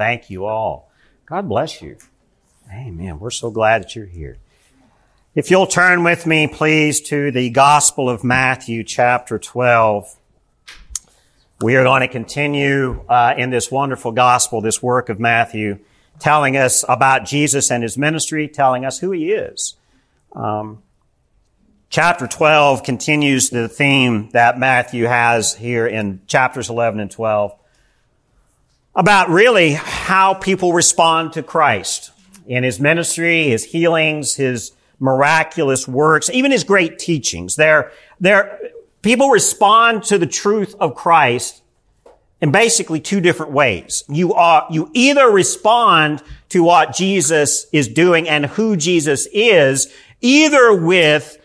[0.00, 0.90] Thank you all.
[1.26, 1.98] God bless you.
[2.72, 3.18] Amen.
[3.18, 4.38] We're so glad that you're here.
[5.34, 10.16] If you'll turn with me, please, to the Gospel of Matthew, chapter 12.
[11.60, 15.80] We are going to continue uh, in this wonderful gospel, this work of Matthew,
[16.18, 19.76] telling us about Jesus and his ministry, telling us who he is.
[20.32, 20.82] Um,
[21.90, 27.54] chapter 12 continues the theme that Matthew has here in chapters 11 and 12
[28.94, 32.12] about really how people respond to Christ
[32.46, 37.56] in his ministry, his healings, his miraculous works, even his great teachings.
[37.56, 38.58] They're, they're,
[39.02, 41.62] people respond to the truth of Christ
[42.40, 44.04] in basically two different ways.
[44.08, 50.74] You are, you either respond to what Jesus is doing and who Jesus is, either
[50.74, 51.38] with,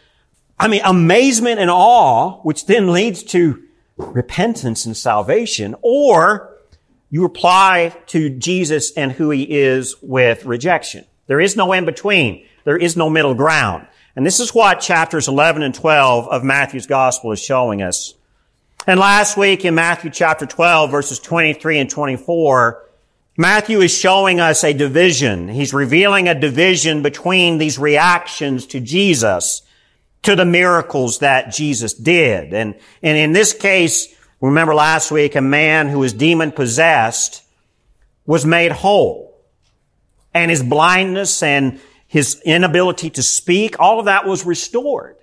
[0.60, 3.62] I mean, amazement and awe, which then leads to
[3.98, 6.55] repentance and salvation, or
[7.10, 11.06] you reply to Jesus and who he is with rejection.
[11.28, 12.46] There is no in between.
[12.64, 13.88] There is no middle ground.
[14.16, 18.14] And this is what chapters 11 and 12 of Matthew's gospel is showing us.
[18.88, 22.84] And last week in Matthew chapter 12 verses 23 and 24,
[23.38, 25.50] Matthew is showing us a division.
[25.50, 29.62] He's revealing a division between these reactions to Jesus,
[30.24, 32.54] to the miracles that Jesus did.
[32.54, 37.44] And, and in this case, Remember last week, a man who was demon possessed
[38.26, 39.38] was made whole.
[40.34, 45.18] And his blindness and his inability to speak, all of that was restored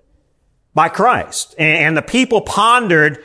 [0.75, 1.55] by Christ.
[1.59, 3.23] And the people pondered,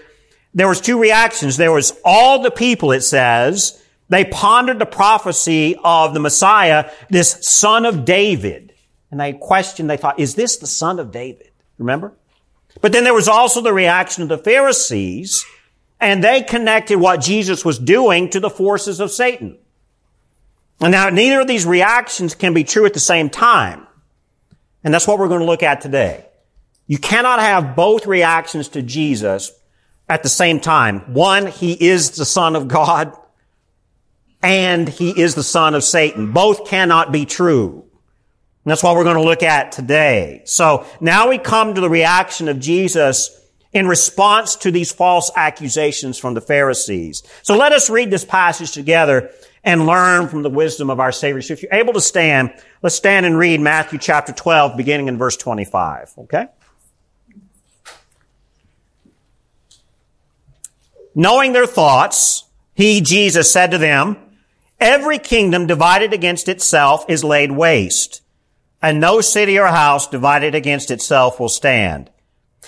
[0.54, 1.58] there was two reactions.
[1.58, 7.48] There was all the people, it says, they pondered the prophecy of the Messiah, this
[7.48, 8.74] son of David.
[9.12, 11.52] And they questioned, they thought, is this the son of David?
[11.78, 12.14] Remember?
[12.82, 15.46] But then there was also the reaction of the Pharisees
[16.00, 19.58] and they connected what Jesus was doing to the forces of Satan.
[20.80, 23.88] And now neither of these reactions can be true at the same time.
[24.84, 26.26] And that's what we're going to look at today.
[26.86, 29.52] You cannot have both reactions to Jesus
[30.08, 31.14] at the same time.
[31.14, 33.18] One, he is the son of God
[34.42, 36.32] and he is the son of Satan.
[36.32, 37.84] Both cannot be true.
[38.64, 40.44] And that's what we're going to look at today.
[40.46, 43.38] So now we come to the reaction of Jesus
[43.78, 47.22] in response to these false accusations from the Pharisees.
[47.44, 49.30] So let us read this passage together
[49.64, 51.44] and learn from the wisdom of our Savior.
[51.44, 52.52] So if you're able to stand,
[52.82, 56.14] let's stand and read Matthew chapter 12, beginning in verse 25.
[56.22, 56.48] Okay?
[61.14, 64.18] Knowing their thoughts, he, Jesus, said to them,
[64.80, 68.24] Every kingdom divided against itself is laid waste,
[68.82, 72.10] and no city or house divided against itself will stand.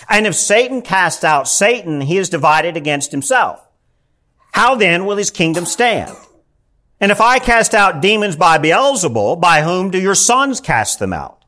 [0.07, 3.65] And if Satan cast out Satan, he is divided against himself.
[4.51, 6.15] How then will his kingdom stand?
[6.99, 11.13] And if I cast out demons by Beelzebul, by whom do your sons cast them
[11.13, 11.43] out?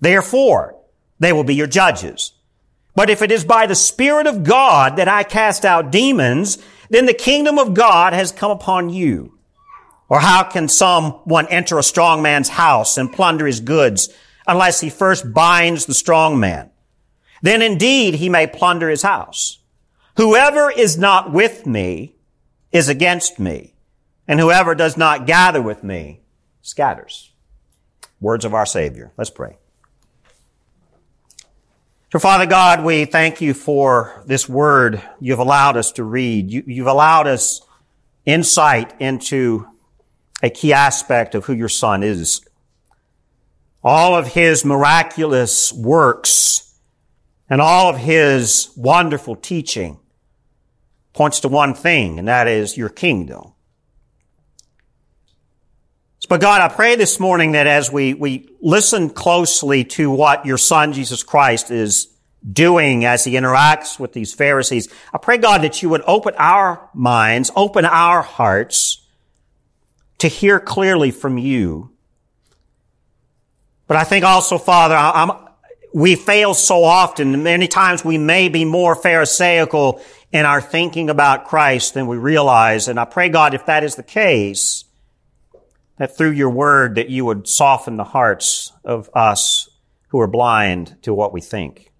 [0.00, 0.76] Therefore,
[1.18, 2.32] they will be your judges.
[2.94, 6.58] But if it is by the Spirit of God that I cast out demons,
[6.90, 9.38] then the kingdom of God has come upon you.
[10.08, 14.10] Or how can someone enter a strong man's house and plunder his goods
[14.46, 16.71] unless he first binds the strong man?
[17.42, 19.58] Then indeed he may plunder his house.
[20.16, 22.14] Whoever is not with me
[22.70, 23.74] is against me,
[24.26, 26.20] and whoever does not gather with me
[26.62, 27.30] scatters.
[28.20, 29.12] Words of our Savior.
[29.18, 29.56] Let's pray.
[32.12, 36.50] So Father God, we thank you for this word you've allowed us to read.
[36.50, 37.62] You, have allowed us
[38.26, 39.66] insight into
[40.42, 42.42] a key aspect of who your son is.
[43.82, 46.71] All of his miraculous works
[47.48, 49.98] and all of his wonderful teaching
[51.12, 53.52] points to one thing, and that is your kingdom.
[56.28, 60.56] But God, I pray this morning that as we, we listen closely to what your
[60.56, 62.08] son, Jesus Christ, is
[62.50, 66.88] doing as he interacts with these Pharisees, I pray God that you would open our
[66.94, 69.04] minds, open our hearts
[70.18, 71.90] to hear clearly from you.
[73.86, 75.41] But I think also, Father, I'm,
[75.92, 77.42] we fail so often.
[77.42, 80.02] Many times we may be more pharisaical
[80.32, 82.88] in our thinking about Christ than we realize.
[82.88, 84.84] And I pray God, if that is the case,
[85.98, 89.68] that through your word that you would soften the hearts of us
[90.08, 91.92] who are blind to what we think.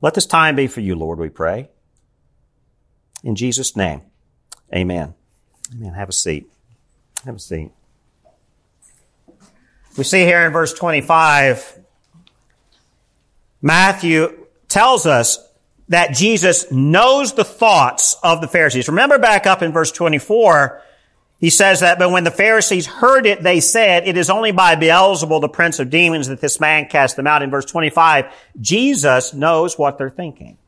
[0.00, 1.70] Let this time be for you, Lord, we pray.
[3.22, 4.02] In Jesus' name,
[4.74, 5.14] amen.
[5.74, 5.94] Amen.
[5.94, 6.46] Have a seat.
[7.24, 7.70] Have a seat.
[9.96, 11.83] We see here in verse 25,
[13.64, 15.38] Matthew tells us
[15.88, 18.88] that Jesus knows the thoughts of the Pharisees.
[18.88, 20.82] Remember back up in verse 24,
[21.40, 24.76] He says that, but when the Pharisees heard it, they said, it is only by
[24.76, 27.40] Beelzebul, the prince of demons, that this man cast them out.
[27.42, 28.26] In verse 25,
[28.60, 30.58] Jesus knows what they're thinking.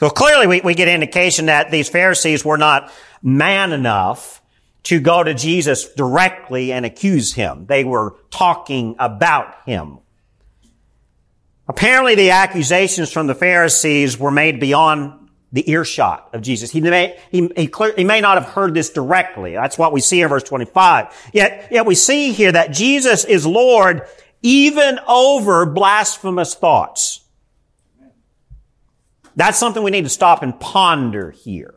[0.00, 2.92] So clearly we, we get indication that these Pharisees were not
[3.22, 4.42] man enough
[4.84, 7.66] to go to Jesus directly and accuse him.
[7.66, 10.00] They were talking about him.
[11.70, 16.68] Apparently the accusations from the Pharisees were made beyond the earshot of Jesus.
[16.68, 19.52] He may, he, he, clear, he may not have heard this directly.
[19.52, 21.30] That's what we see in verse 25.
[21.32, 24.02] Yet, yet we see here that Jesus is Lord
[24.42, 27.20] even over blasphemous thoughts.
[29.36, 31.76] That's something we need to stop and ponder here.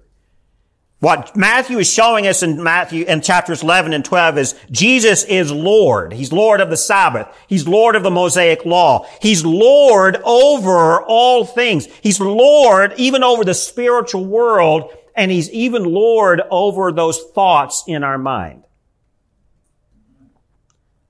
[1.03, 5.51] What Matthew is showing us in Matthew, in chapters 11 and 12 is Jesus is
[5.51, 6.13] Lord.
[6.13, 7.27] He's Lord of the Sabbath.
[7.45, 9.05] He's Lord of the Mosaic Law.
[9.21, 11.87] He's Lord over all things.
[12.01, 18.05] He's Lord even over the spiritual world, and He's even Lord over those thoughts in
[18.05, 18.63] our mind.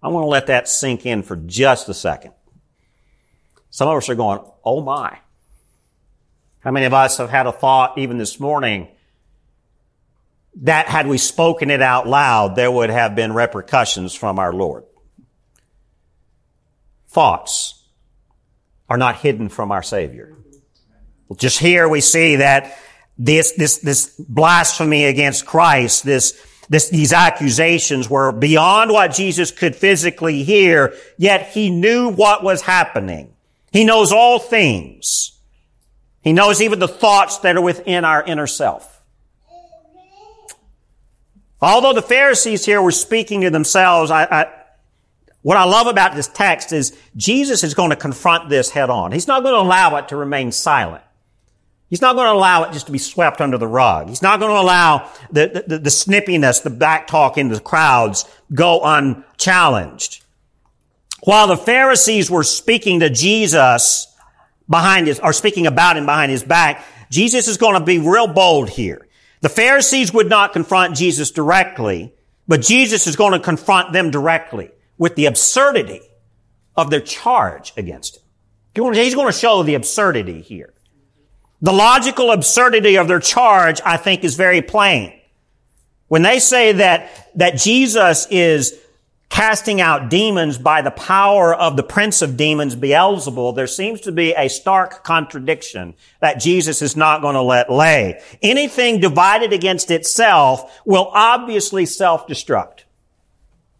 [0.01, 2.33] I want to let that sink in for just a second.
[3.69, 5.19] Some of us are going, oh my.
[6.61, 8.87] How many of us have had a thought even this morning
[10.61, 14.83] that had we spoken it out loud, there would have been repercussions from our Lord.
[17.09, 17.83] Thoughts
[18.89, 20.35] are not hidden from our Savior.
[21.37, 22.77] Just here we see that
[23.17, 26.39] this, this, this blasphemy against Christ, this,
[26.69, 32.61] this, these accusations were beyond what Jesus could physically hear, yet he knew what was
[32.61, 33.33] happening.
[33.71, 35.39] He knows all things.
[36.21, 38.92] He knows even the thoughts that are within our inner self.
[41.63, 44.53] Although the Pharisees here were speaking to themselves, I, I,
[45.43, 49.13] what I love about this text is Jesus is going to confront this head on.
[49.13, 51.03] He's not going to allow it to remain silent.
[51.89, 54.09] He's not going to allow it just to be swept under the rug.
[54.09, 58.25] He's not going to allow the, the, the snippiness, the back talk in the crowds
[58.53, 60.21] go unchallenged.
[61.21, 64.13] While the Pharisees were speaking to Jesus
[64.69, 68.27] behind his, or speaking about him behind his back, Jesus is going to be real
[68.27, 69.07] bold here.
[69.43, 72.13] The Pharisees would not confront Jesus directly,
[72.47, 75.99] but Jesus is going to confront them directly with the absurdity
[76.77, 78.93] of their charge against him.
[78.93, 80.73] He's going to show the absurdity here.
[81.61, 85.13] The logical absurdity of their charge, I think, is very plain.
[86.07, 88.79] When they say that, that Jesus is
[89.33, 94.11] casting out demons by the power of the prince of demons, Beelzebul, there seems to
[94.11, 98.21] be a stark contradiction that Jesus is not going to let lay.
[98.43, 102.81] Anything divided against itself will obviously self-destruct.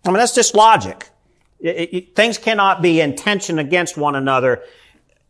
[0.04, 1.12] I mean, that's just logic.
[1.60, 4.64] It, it, things cannot be in tension against one another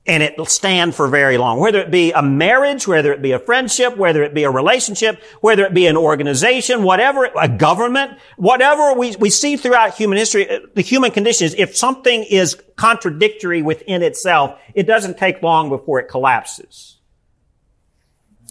[0.06, 1.60] and it'll stand for very long.
[1.60, 5.22] Whether it be a marriage, whether it be a friendship, whether it be a relationship,
[5.40, 10.50] whether it be an organization, whatever, a government, whatever we, we see throughout human history,
[10.50, 15.70] uh, the human condition is if something is contradictory within itself, it doesn't take long
[15.70, 16.98] before it collapses.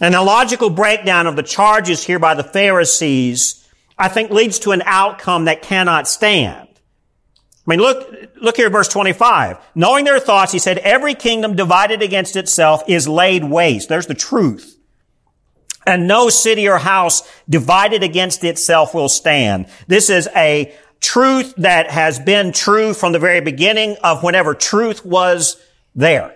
[0.01, 3.69] And the logical breakdown of the charges here by the Pharisees,
[3.99, 6.69] I think leads to an outcome that cannot stand.
[7.67, 9.57] I mean, look, look here, verse 25.
[9.77, 13.89] Knowing their thoughts, he said, every kingdom divided against itself is laid waste.
[13.89, 14.77] There's the truth.
[15.87, 19.67] And no city or house divided against itself will stand.
[19.87, 25.05] This is a truth that has been true from the very beginning of whenever truth
[25.05, 25.61] was
[25.95, 26.35] there.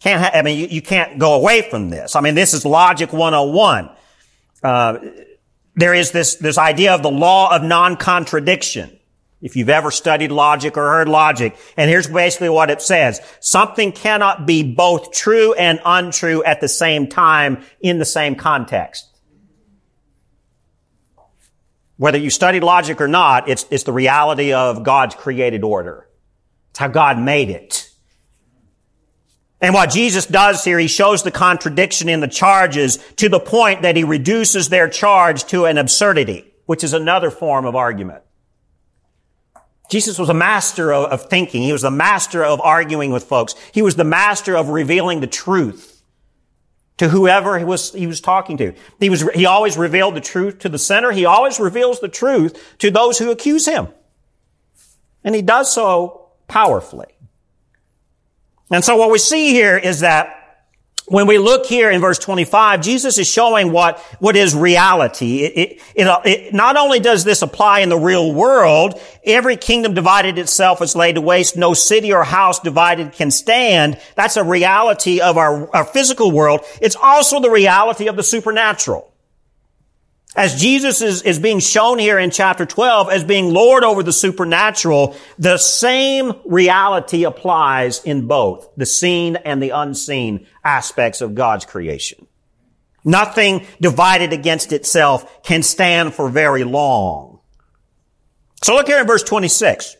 [0.00, 2.14] Can't ha- I mean, you, you, can't go away from this.
[2.14, 3.90] I mean, this is logic 101.
[4.62, 4.98] Uh,
[5.74, 8.97] there is this, this idea of the law of non-contradiction.
[9.40, 13.20] If you've ever studied logic or heard logic, and here's basically what it says.
[13.40, 19.06] Something cannot be both true and untrue at the same time in the same context.
[21.98, 26.08] Whether you studied logic or not, it's, it's the reality of God's created order.
[26.70, 27.90] It's how God made it.
[29.60, 33.82] And what Jesus does here, he shows the contradiction in the charges to the point
[33.82, 38.22] that he reduces their charge to an absurdity, which is another form of argument.
[39.88, 41.62] Jesus was a master of, of, thinking.
[41.62, 43.54] He was the master of arguing with folks.
[43.72, 46.02] He was the master of revealing the truth
[46.98, 48.74] to whoever he was, he was talking to.
[49.00, 51.10] He was, he always revealed the truth to the sinner.
[51.10, 53.88] He always reveals the truth to those who accuse him.
[55.24, 57.06] And he does so powerfully.
[58.70, 60.37] And so what we see here is that
[61.08, 65.44] when we look here in verse 25, Jesus is showing what, what is reality.
[65.44, 70.38] It, it, it, not only does this apply in the real world, every kingdom divided
[70.38, 71.56] itself is laid to waste.
[71.56, 73.98] No city or house divided can stand.
[74.14, 76.60] That's a reality of our, our physical world.
[76.80, 79.12] It's also the reality of the supernatural.
[80.36, 84.12] As Jesus is, is being shown here in chapter 12 as being Lord over the
[84.12, 91.64] supernatural, the same reality applies in both the seen and the unseen aspects of God's
[91.64, 92.26] creation.
[93.04, 97.40] Nothing divided against itself can stand for very long.
[98.62, 99.96] So look here in verse 26.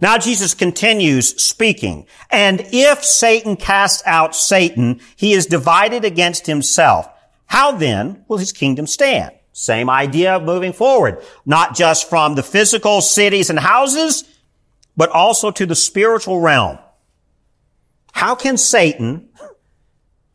[0.00, 2.06] Now Jesus continues speaking.
[2.30, 7.08] And if Satan casts out Satan, he is divided against himself.
[7.52, 9.34] How then will his kingdom stand?
[9.52, 11.22] Same idea of moving forward.
[11.44, 14.24] Not just from the physical cities and houses,
[14.96, 16.78] but also to the spiritual realm.
[18.12, 19.28] How can Satan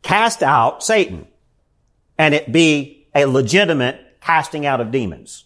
[0.00, 1.26] cast out Satan
[2.16, 5.44] and it be a legitimate casting out of demons?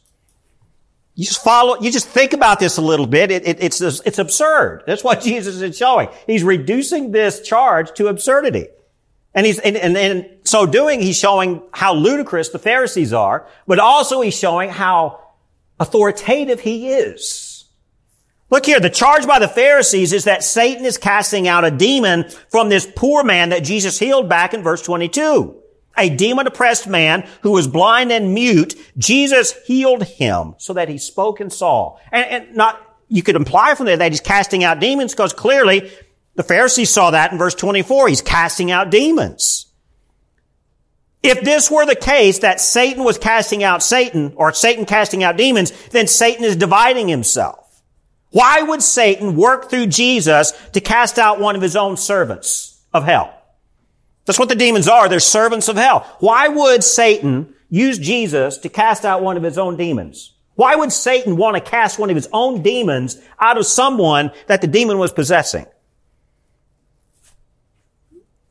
[1.15, 3.31] You just follow, you just think about this a little bit.
[3.31, 4.83] It, it, it's, it's absurd.
[4.87, 6.11] That's what Jesus is showing.
[6.27, 8.67] He's reducing this charge to absurdity.
[9.35, 13.79] And he's, and, and, and so doing, he's showing how ludicrous the Pharisees are, but
[13.79, 15.21] also he's showing how
[15.81, 17.65] authoritative he is.
[18.51, 22.29] Look here, the charge by the Pharisees is that Satan is casting out a demon
[22.51, 25.63] from this poor man that Jesus healed back in verse 22
[25.97, 30.99] a demon oppressed man who was blind and mute, Jesus healed him so that he
[30.99, 31.99] spoke and saw.
[32.11, 35.91] And, and not, you could imply from there that he's casting out demons because clearly
[36.35, 38.09] the Pharisees saw that in verse 24.
[38.09, 39.67] He's casting out demons.
[41.23, 45.37] If this were the case that Satan was casting out Satan or Satan casting out
[45.37, 47.83] demons, then Satan is dividing himself.
[48.31, 53.05] Why would Satan work through Jesus to cast out one of his own servants of
[53.05, 53.39] hell?
[54.25, 55.09] That's what the demons are.
[55.09, 56.07] They're servants of hell.
[56.21, 60.33] Why would Satan use Jesus to cast out one of his own demons?
[60.55, 64.61] Why would Satan want to cast one of his own demons out of someone that
[64.61, 65.67] the demon was possessing?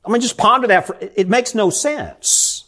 [0.04, 0.88] I mean, just ponder that.
[0.88, 2.66] For, it makes no sense.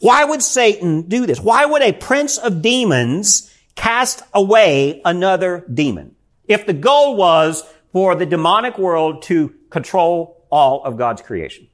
[0.00, 1.40] Why would Satan do this?
[1.40, 6.14] Why would a prince of demons cast away another demon?
[6.46, 11.68] If the goal was for the demonic world to control all of God's creation.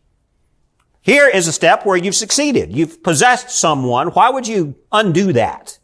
[1.03, 2.77] Here is a step where you've succeeded.
[2.77, 4.09] You've possessed someone.
[4.09, 5.79] Why would you undo that?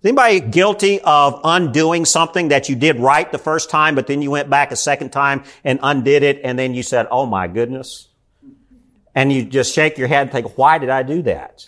[0.00, 4.22] Is anybody guilty of undoing something that you did right the first time, but then
[4.22, 7.48] you went back a second time and undid it, and then you said, oh my
[7.48, 8.08] goodness?
[9.14, 11.66] And you just shake your head and think, why did I do that?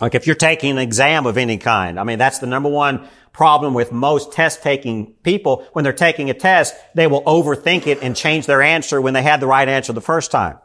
[0.00, 3.06] Like if you're taking an exam of any kind, I mean, that's the number one
[3.32, 5.66] problem with most test taking people.
[5.74, 9.22] When they're taking a test, they will overthink it and change their answer when they
[9.22, 10.58] had the right answer the first time.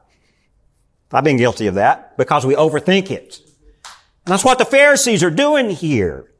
[1.11, 3.39] I've been guilty of that because we overthink it.
[4.25, 6.31] And that's what the Pharisees are doing here.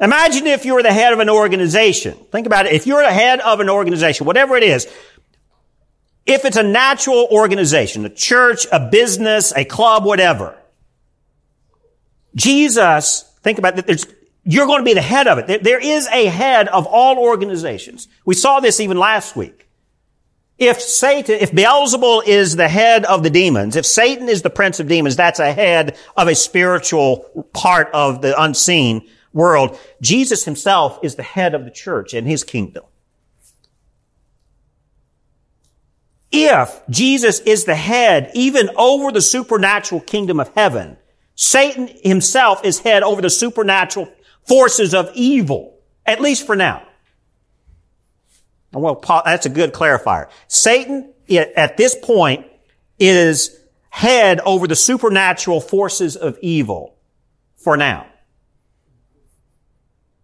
[0.00, 2.14] Imagine if you were the head of an organization.
[2.30, 2.72] Think about it.
[2.72, 4.86] If you're the head of an organization, whatever it is,
[6.24, 10.56] if it's a natural organization, a church, a business, a club, whatever,
[12.34, 14.14] Jesus, think about it,
[14.44, 15.64] you're going to be the head of it.
[15.64, 18.08] there is a head of all organizations.
[18.24, 19.68] We saw this even last week.
[20.58, 24.80] If Satan, if Beelzebul is the head of the demons, if Satan is the prince
[24.80, 29.78] of demons, that's a head of a spiritual part of the unseen world.
[30.00, 32.84] Jesus himself is the head of the church and his kingdom.
[36.30, 40.98] If Jesus is the head even over the supernatural kingdom of heaven,
[41.34, 44.12] Satan himself is head over the supernatural
[44.46, 46.82] forces of evil, at least for now.
[48.72, 50.28] Well, that's a good clarifier.
[50.48, 52.46] Satan, at this point,
[52.98, 53.58] is
[53.88, 56.96] head over the supernatural forces of evil
[57.56, 58.07] for now.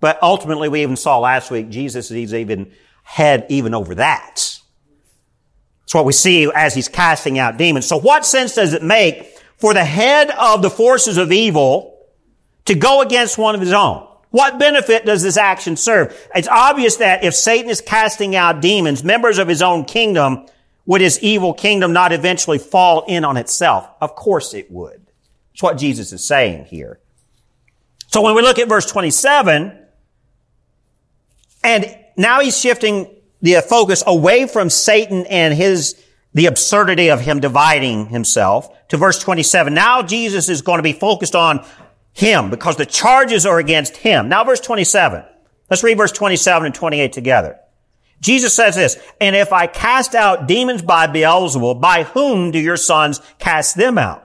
[0.04, 2.70] But ultimately, we even saw last week, Jesus is even
[3.04, 4.34] head even over that.
[4.34, 7.86] That's what we see as he's casting out demons.
[7.86, 12.06] So what sense does it make for the head of the forces of evil
[12.66, 14.06] to go against one of his own?
[14.28, 16.14] What benefit does this action serve?
[16.34, 20.44] It's obvious that if Satan is casting out demons, members of his own kingdom,
[20.84, 23.88] would his evil kingdom not eventually fall in on itself?
[24.02, 25.00] Of course it would.
[25.52, 27.00] That's what Jesus is saying here.
[28.08, 29.80] So when we look at verse 27,
[31.64, 36.00] and now he's shifting the focus away from Satan and his,
[36.32, 39.74] the absurdity of him dividing himself to verse 27.
[39.74, 41.66] Now Jesus is going to be focused on
[42.12, 44.28] him because the charges are against him.
[44.28, 45.24] Now verse 27.
[45.68, 47.58] Let's read verse 27 and 28 together.
[48.20, 52.78] Jesus says this, and if I cast out demons by Beelzebul, by whom do your
[52.78, 54.23] sons cast them out?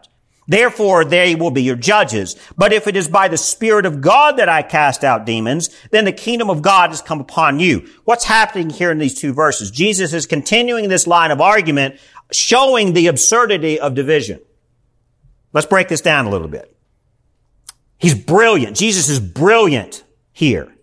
[0.49, 2.35] Therefore they will be your judges.
[2.57, 6.05] But if it is by the Spirit of God that I cast out demons, then
[6.05, 7.87] the kingdom of God has come upon you.
[8.03, 9.69] What's happening here in these two verses?
[9.69, 11.99] Jesus is continuing this line of argument,
[12.31, 14.41] showing the absurdity of division.
[15.53, 16.75] Let's break this down a little bit.
[17.99, 18.75] He's brilliant.
[18.75, 20.73] Jesus is brilliant here.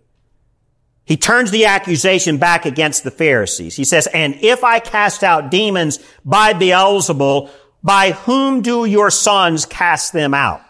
[1.04, 3.74] He turns the accusation back against the Pharisees.
[3.74, 7.50] He says, and if I cast out demons by Beelzebul,
[7.82, 10.62] by whom do your sons cast them out?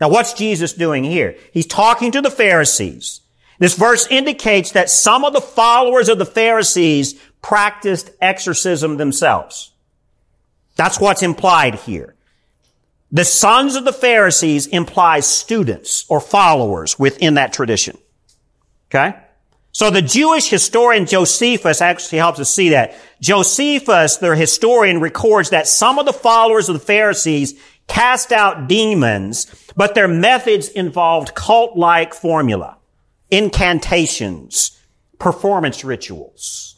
[0.00, 1.36] Now what's Jesus doing here?
[1.52, 3.20] He's talking to the Pharisees.
[3.58, 9.72] This verse indicates that some of the followers of the Pharisees practiced exorcism themselves.
[10.76, 12.14] That's what's implied here.
[13.12, 17.98] The sons of the Pharisees implies students or followers within that tradition.
[18.88, 19.14] Okay?
[19.72, 22.96] So the Jewish historian Josephus actually helps us see that.
[23.20, 27.54] Josephus, the historian, records that some of the followers of the Pharisees
[27.86, 29.46] cast out demons,
[29.76, 32.78] but their methods involved cult-like formula,
[33.30, 34.78] incantations,
[35.18, 36.76] performance rituals.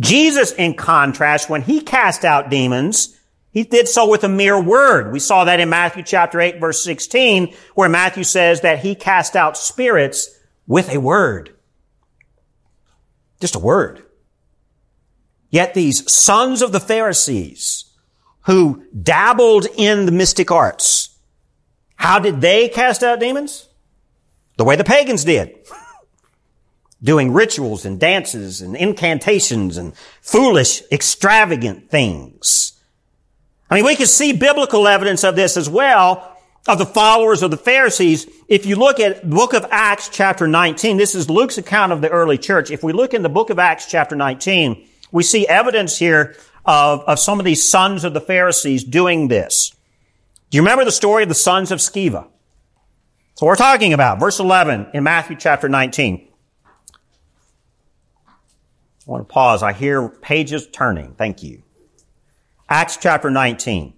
[0.00, 3.16] Jesus, in contrast, when he cast out demons,
[3.52, 5.12] he did so with a mere word.
[5.12, 9.36] We saw that in Matthew chapter 8 verse 16, where Matthew says that he cast
[9.36, 10.39] out spirits
[10.70, 11.50] with a word.
[13.40, 14.04] Just a word.
[15.50, 17.86] Yet these sons of the Pharisees
[18.42, 21.18] who dabbled in the mystic arts,
[21.96, 23.68] how did they cast out demons?
[24.58, 25.56] The way the pagans did.
[27.02, 32.80] Doing rituals and dances and incantations and foolish, extravagant things.
[33.68, 36.36] I mean, we can see biblical evidence of this as well
[36.70, 38.28] of the followers of the Pharisees.
[38.46, 42.00] If you look at the book of Acts chapter 19, this is Luke's account of
[42.00, 42.70] the early church.
[42.70, 47.00] If we look in the book of Acts chapter 19, we see evidence here of,
[47.00, 49.74] of some of these sons of the Pharisees doing this.
[50.50, 52.28] Do you remember the story of the sons of Sceva?
[53.34, 56.28] So we're talking about verse 11 in Matthew chapter 19.
[58.28, 58.30] I
[59.06, 59.64] want to pause.
[59.64, 61.14] I hear pages turning.
[61.14, 61.64] Thank you.
[62.68, 63.94] Acts chapter 19.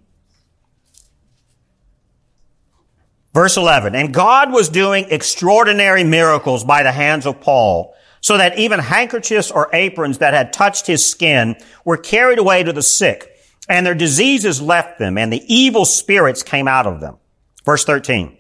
[3.35, 8.59] Verse 11, and God was doing extraordinary miracles by the hands of Paul, so that
[8.59, 13.31] even handkerchiefs or aprons that had touched his skin were carried away to the sick,
[13.69, 17.17] and their diseases left them, and the evil spirits came out of them.
[17.65, 18.37] Verse 13.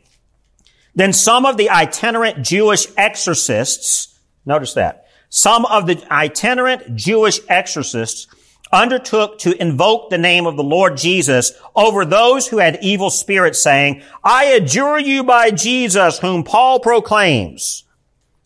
[0.94, 8.26] Then some of the itinerant Jewish exorcists, notice that, some of the itinerant Jewish exorcists
[8.72, 13.62] undertook to invoke the name of the Lord Jesus over those who had evil spirits
[13.62, 17.84] saying, I adjure you by Jesus whom Paul proclaims.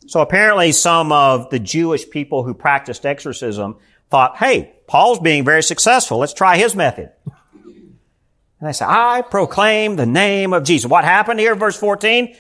[0.07, 3.77] So apparently some of the Jewish people who practiced exorcism
[4.11, 6.19] thought, hey, Paul's being very successful.
[6.19, 7.13] Let's try his method.
[7.25, 10.89] And they say, I proclaim the name of Jesus.
[10.89, 12.35] What happened here, verse 14?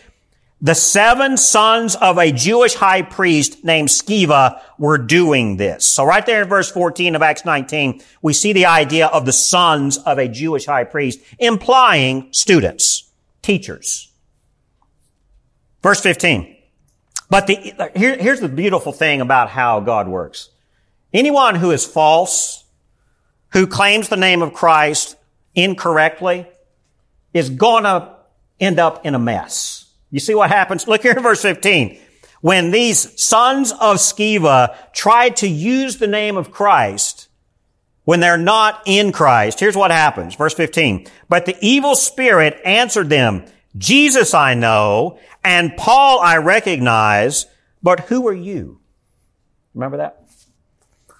[0.60, 5.86] The seven sons of a Jewish high priest named Sceva were doing this.
[5.86, 9.34] So right there in verse 14 of Acts 19, we see the idea of the
[9.34, 13.10] sons of a Jewish high priest, implying students,
[13.42, 14.10] teachers.
[15.82, 16.56] Verse 15.
[17.28, 20.50] But the, here, here's the beautiful thing about how God works.
[21.12, 22.64] Anyone who is false,
[23.52, 25.16] who claims the name of Christ
[25.54, 26.46] incorrectly,
[27.34, 28.16] is gonna
[28.58, 29.85] end up in a mess.
[30.10, 30.86] You see what happens?
[30.86, 31.98] Look here in verse 15.
[32.40, 37.28] When these sons of Sceva tried to use the name of Christ,
[38.04, 40.36] when they're not in Christ, here's what happens.
[40.36, 41.06] Verse 15.
[41.28, 43.44] But the evil spirit answered them,
[43.76, 47.46] Jesus I know, and Paul I recognize,
[47.82, 48.80] but who are you?
[49.74, 50.22] Remember that?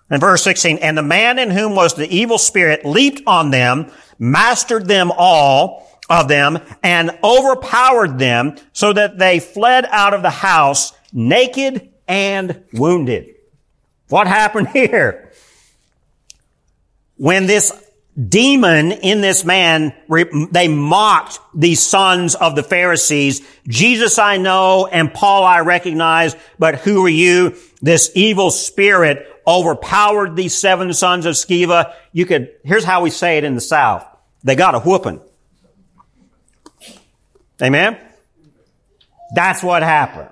[0.08, 3.90] And verse 16, and the man in whom was the evil spirit leaped on them,
[4.18, 10.30] mastered them all, of them and overpowered them so that they fled out of the
[10.30, 13.34] house naked and wounded.
[14.08, 15.32] What happened here?
[17.16, 17.72] When this
[18.16, 19.94] demon in this man,
[20.50, 23.46] they mocked these sons of the Pharisees.
[23.68, 27.56] Jesus I know and Paul I recognize, but who are you?
[27.82, 31.94] This evil spirit overpowered these seven sons of Sceva.
[32.12, 34.06] You could, here's how we say it in the South.
[34.42, 35.20] They got a whooping.
[37.62, 37.98] Amen?
[39.34, 40.30] That's what happened.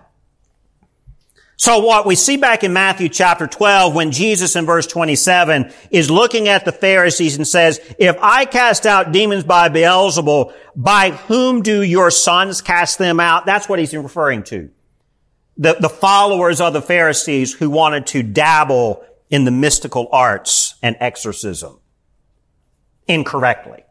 [1.57, 6.11] So what we see back in Matthew chapter 12 when Jesus in verse 27 is
[6.11, 11.63] looking at the Pharisees and says, if I cast out demons by Beelzebul, by whom
[11.63, 13.47] do your sons cast them out?
[13.47, 14.71] That's what he's referring to.
[15.57, 20.97] The, the followers of the Pharisees who wanted to dabble in the mystical arts and
[20.99, 21.79] exorcism
[23.07, 23.84] incorrectly.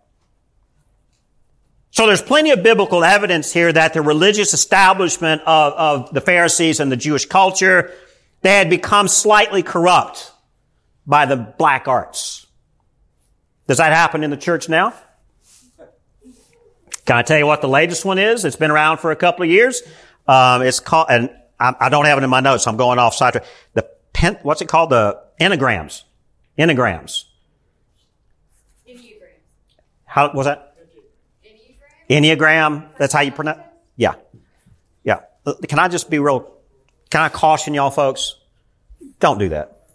[1.94, 6.80] So there's plenty of biblical evidence here that the religious establishment of, of the Pharisees
[6.80, 7.92] and the Jewish culture,
[8.42, 10.32] they had become slightly corrupt
[11.06, 12.48] by the black arts.
[13.68, 14.96] Does that happen in the church now?
[17.06, 18.44] Can I tell you what the latest one is?
[18.44, 19.84] It's been around for a couple of years.
[20.28, 21.30] Um, it's called, and
[21.60, 22.64] I, I, don't have it in my notes.
[22.64, 23.40] So I'm going off side.
[23.76, 24.90] The pen, what's it called?
[24.90, 26.06] The enneagrams.
[26.58, 27.26] Enneagrams.
[28.90, 29.44] Enneagrams.
[30.06, 30.73] How was that?
[32.10, 32.90] Enneagram.
[32.98, 33.62] That's how you pronounce.
[33.96, 34.16] Yeah.
[35.04, 35.20] Yeah.
[35.68, 36.52] Can I just be real?
[37.10, 38.36] Can I caution y'all folks?
[39.20, 39.88] Don't do that.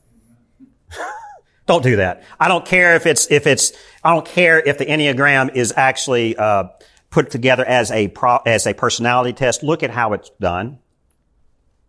[1.67, 2.23] don't do that.
[2.39, 3.73] I don't care if it's if it's.
[4.03, 6.65] I don't care if the enneagram is actually uh,
[7.11, 9.63] put together as a pro, as a personality test.
[9.63, 10.79] Look at how it's done.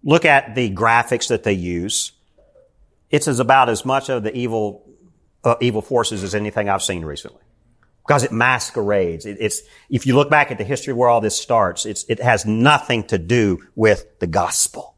[0.04, 2.14] Look at the graphics that they use.
[3.10, 4.86] It's as about as much of the evil
[5.44, 7.42] uh, evil forces as anything I've seen recently.
[8.10, 9.28] Because it masquerades.
[9.28, 12.20] It, it's if you look back at the history of where all this starts, it
[12.20, 14.96] has nothing to do with the gospel.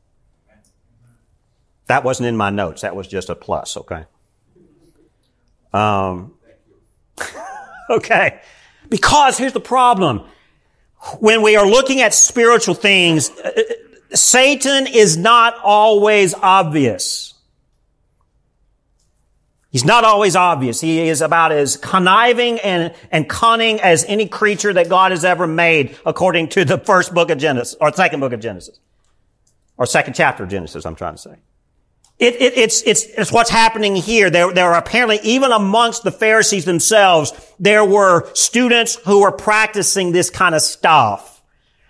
[1.88, 2.84] That wasn't in my notes.
[2.84, 3.76] That was just a plus.
[3.76, 4.06] Okay.
[5.74, 6.36] Um.
[7.89, 8.39] okay.
[8.88, 10.21] Because here's the problem.
[11.19, 13.52] When we are looking at spiritual things, uh,
[14.13, 17.30] Satan is not always obvious.
[19.71, 20.81] He's not always obvious.
[20.81, 25.47] He is about as conniving and, and cunning as any creature that God has ever
[25.47, 28.79] made, according to the first book of Genesis, or second book of Genesis.
[29.77, 31.36] Or second chapter of Genesis, I'm trying to say.
[32.19, 34.29] It, it, it's, it's, it's what's happening here.
[34.29, 40.12] There, there are apparently, even amongst the Pharisees themselves, there were students who were practicing
[40.12, 41.41] this kind of stuff.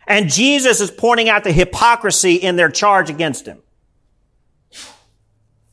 [0.07, 3.61] And Jesus is pointing out the hypocrisy in their charge against him.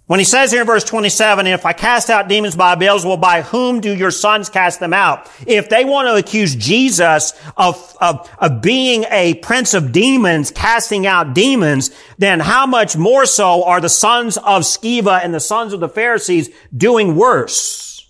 [0.09, 3.43] When he says here in verse 27, if I cast out demons by Beelzebul, by
[3.43, 5.31] whom do your sons cast them out?
[5.47, 11.07] If they want to accuse Jesus of, of, of being a prince of demons, casting
[11.07, 15.75] out demons, then how much more so are the sons of Sceva and the sons
[15.75, 18.09] of the Pharisees doing worse?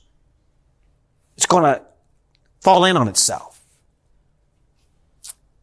[1.37, 1.83] It's going to
[2.61, 3.48] fall in on itself.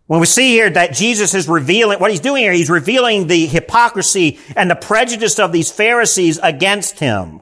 [0.07, 3.47] When we see here that Jesus is revealing, what he's doing here, he's revealing the
[3.47, 7.41] hypocrisy and the prejudice of these Pharisees against him.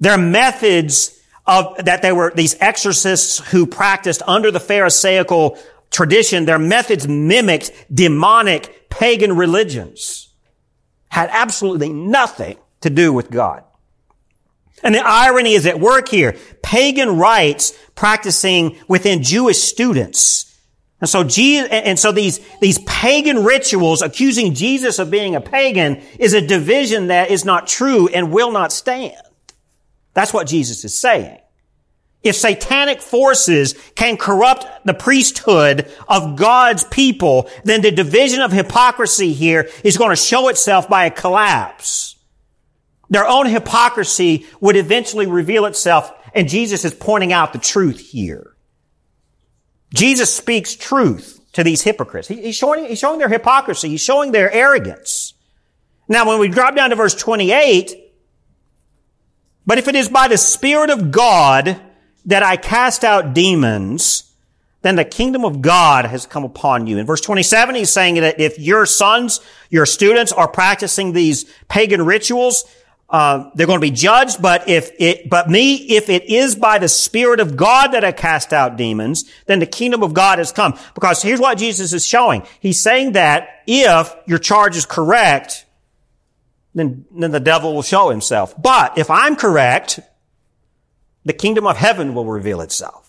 [0.00, 5.58] Their methods of, that they were, these exorcists who practiced under the Pharisaical
[5.90, 10.30] tradition, their methods mimicked demonic pagan religions.
[11.08, 13.64] Had absolutely nothing to do with God.
[14.82, 16.36] And the irony is at work here.
[16.62, 20.53] Pagan rites practicing within Jewish students
[21.04, 26.00] and so, Jesus, and so these, these pagan rituals accusing Jesus of being a pagan
[26.18, 29.20] is a division that is not true and will not stand.
[30.14, 31.40] That's what Jesus is saying.
[32.22, 39.34] If satanic forces can corrupt the priesthood of God's people, then the division of hypocrisy
[39.34, 42.16] here is going to show itself by a collapse.
[43.10, 48.53] Their own hypocrisy would eventually reveal itself, and Jesus is pointing out the truth here.
[49.94, 52.26] Jesus speaks truth to these hypocrites.
[52.28, 53.88] he's, showing, he's showing their hypocrisy.
[53.88, 55.34] He's showing their arrogance.
[56.08, 57.94] Now, when we drop down to verse 28,
[59.64, 61.80] but if it is by the Spirit of God
[62.26, 64.34] that I cast out demons,
[64.82, 66.98] then the kingdom of God has come upon you.
[66.98, 72.04] In verse 27, he's saying that if your sons, your students are practicing these pagan
[72.04, 72.64] rituals,
[73.14, 76.80] uh, they're going to be judged, but if it, but me, if it is by
[76.80, 80.50] the Spirit of God that I cast out demons, then the kingdom of God has
[80.50, 80.76] come.
[80.96, 82.42] Because here's what Jesus is showing.
[82.58, 85.64] He's saying that if your charge is correct,
[86.74, 88.60] then, then the devil will show himself.
[88.60, 90.00] But if I'm correct,
[91.24, 93.08] the kingdom of heaven will reveal itself.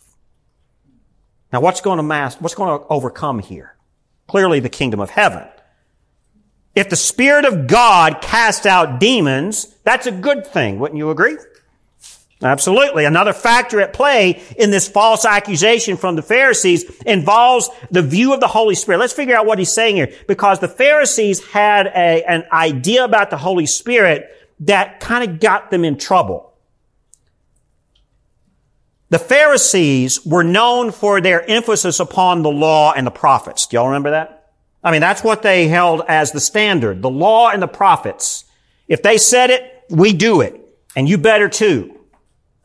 [1.52, 3.76] Now what's going to mask, what's going to overcome here?
[4.28, 5.48] Clearly the kingdom of heaven.
[6.76, 10.78] If the Spirit of God casts out demons, that's a good thing.
[10.80, 11.38] Wouldn't you agree?
[12.44, 13.06] Absolutely.
[13.06, 18.42] Another factor at play in this false accusation from the Pharisees involves the view of
[18.42, 18.98] the Holy Spirit.
[18.98, 20.14] Let's figure out what he's saying here.
[20.28, 24.30] Because the Pharisees had a, an idea about the Holy Spirit
[24.62, 26.54] that kind of got them in trouble.
[29.10, 33.66] The Pharisees were known for their emphasis upon the law and the prophets.
[33.68, 34.45] Do y'all remember that?
[34.86, 37.02] I mean, that's what they held as the standard.
[37.02, 38.46] The law and the prophets.
[38.88, 40.62] If they said it, we do it.
[40.96, 42.00] And you better too.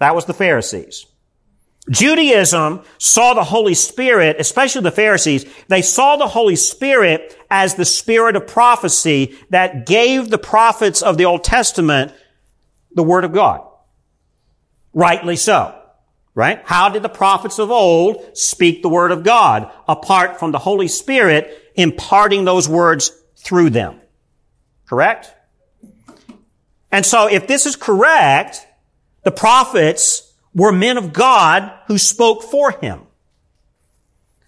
[0.00, 1.06] That was the Pharisees.
[1.88, 7.86] Judaism saw the Holy Spirit, especially the Pharisees, they saw the Holy Spirit as the
[7.86, 12.12] spirit of prophecy that gave the prophets of the Old Testament
[12.94, 13.66] the Word of God.
[14.92, 15.79] Rightly so.
[16.34, 16.62] Right?
[16.64, 20.88] How did the prophets of old speak the Word of God apart from the Holy
[20.88, 24.00] Spirit imparting those words through them.
[24.86, 25.34] Correct?
[26.92, 28.66] And so if this is correct,
[29.22, 33.02] the prophets were men of God who spoke for him.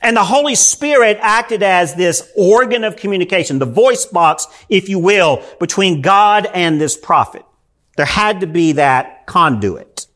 [0.00, 4.98] And the Holy Spirit acted as this organ of communication, the voice box, if you
[4.98, 7.44] will, between God and this prophet.
[7.96, 10.06] There had to be that conduit.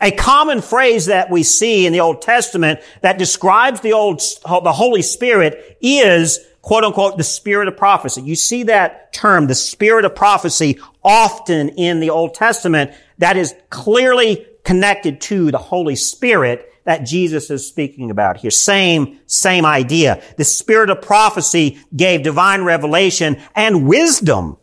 [0.00, 4.72] A common phrase that we see in the Old Testament that describes the old, the
[4.72, 8.22] Holy Spirit is, quote unquote, the spirit of prophecy.
[8.22, 13.54] You see that term, the spirit of prophecy, often in the Old Testament that is
[13.70, 18.50] clearly connected to the Holy Spirit that Jesus is speaking about here.
[18.50, 20.22] Same, same idea.
[20.36, 24.56] The spirit of prophecy gave divine revelation and wisdom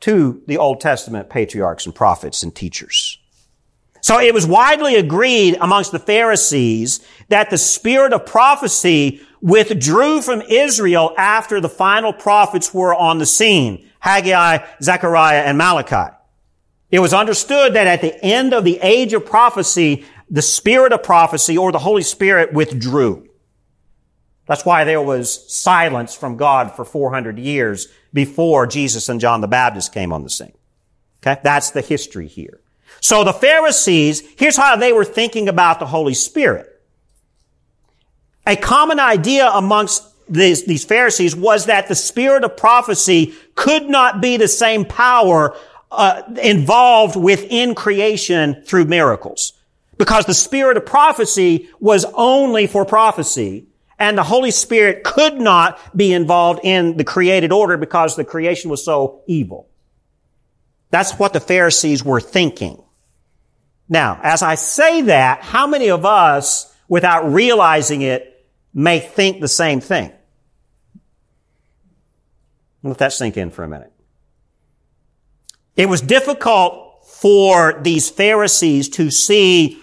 [0.00, 3.17] to the Old Testament patriarchs and prophets and teachers.
[4.00, 10.42] So it was widely agreed amongst the Pharisees that the spirit of prophecy withdrew from
[10.42, 13.88] Israel after the final prophets were on the scene.
[14.00, 16.14] Haggai, Zechariah, and Malachi.
[16.90, 21.02] It was understood that at the end of the age of prophecy, the spirit of
[21.02, 23.28] prophecy or the Holy Spirit withdrew.
[24.46, 29.48] That's why there was silence from God for 400 years before Jesus and John the
[29.48, 30.56] Baptist came on the scene.
[31.22, 31.38] Okay?
[31.42, 32.60] That's the history here.
[33.00, 36.66] So the Pharisees, here's how they were thinking about the Holy Spirit.
[38.46, 44.20] A common idea amongst these, these Pharisees was that the spirit of prophecy could not
[44.20, 45.56] be the same power
[45.90, 49.54] uh, involved within creation through miracles.
[49.96, 53.66] Because the spirit of prophecy was only for prophecy,
[53.98, 58.70] and the Holy Spirit could not be involved in the created order because the creation
[58.70, 59.68] was so evil.
[60.90, 62.82] That's what the Pharisees were thinking.
[63.88, 69.48] Now, as I say that, how many of us, without realizing it, may think the
[69.48, 70.12] same thing?
[72.82, 73.92] Let that sink in for a minute.
[75.74, 79.80] It was difficult for these Pharisees to see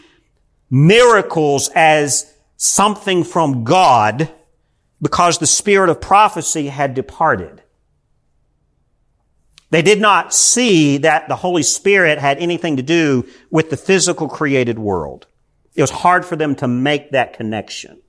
[0.69, 4.31] miracles as something from God
[5.01, 7.61] because the spirit of prophecy had departed.
[9.75, 14.29] They did not see that the Holy Spirit had anything to do with the physical
[14.29, 15.27] created world.
[15.75, 18.01] It was hard for them to make that connection.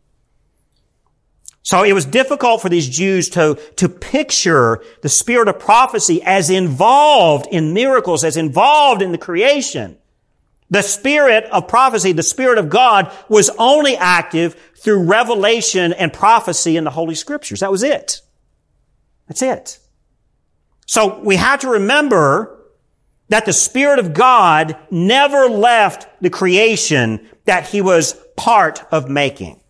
[1.65, 6.51] So it was difficult for these Jews to, to picture the spirit of prophecy as
[6.51, 9.99] involved in miracles, as involved in the creation.
[10.71, 16.77] The spirit of prophecy, the spirit of God, was only active through revelation and prophecy
[16.77, 17.59] in the Holy Scriptures.
[17.59, 18.21] That was it.
[19.27, 19.81] That's it.
[20.87, 22.57] So we have to remember
[23.29, 29.61] that the Spirit of God never left the creation that He was part of making.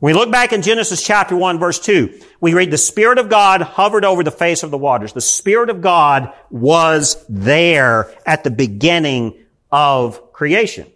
[0.00, 3.62] we look back in Genesis chapter 1 verse 2, we read the Spirit of God
[3.62, 5.12] hovered over the face of the waters.
[5.12, 10.86] The Spirit of God was there at the beginning of creation.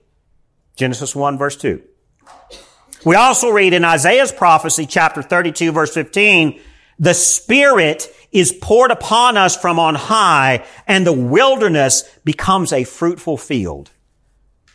[0.77, 1.83] Genesis 1 verse 2.
[3.05, 6.61] We also read in Isaiah's prophecy, chapter 32 verse 15,
[6.99, 13.37] the Spirit is poured upon us from on high and the wilderness becomes a fruitful
[13.37, 13.91] field.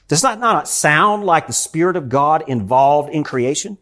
[0.07, 3.77] Does that not sound like the Spirit of God involved in creation?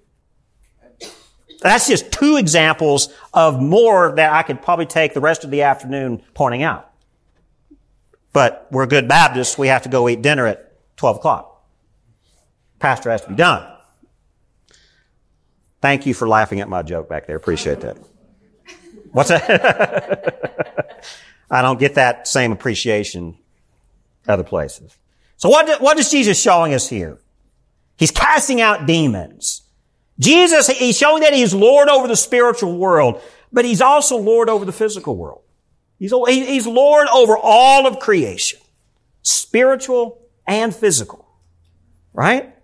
[1.62, 5.62] That's just two examples of more that I could probably take the rest of the
[5.62, 6.92] afternoon pointing out.
[8.34, 9.58] But we're good Baptists.
[9.58, 11.64] We have to go eat dinner at 12 o'clock.
[12.80, 13.68] Pastor has to be done.
[15.82, 17.36] Thank you for laughing at my joke back there.
[17.36, 17.98] Appreciate that.
[19.12, 21.06] What's that?
[21.52, 23.38] I don't get that same appreciation
[24.28, 24.96] other places.
[25.38, 27.18] So what, what is Jesus showing us here?
[27.98, 29.64] He's casting out demons.
[30.20, 33.22] Jesus, he's showing that he's Lord over the spiritual world,
[33.52, 35.42] but he's also Lord over the physical world.
[35.98, 38.60] He's, he's Lord over all of creation,
[39.24, 41.28] spiritual and physical.
[42.14, 42.56] Right?